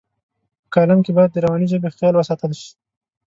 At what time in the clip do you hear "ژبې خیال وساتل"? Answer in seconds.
1.71-2.51